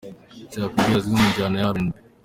[0.51, 1.93] Jack B: azwi mu njyana ya RnB.